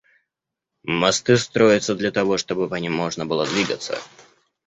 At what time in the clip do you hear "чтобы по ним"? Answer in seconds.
2.39-2.91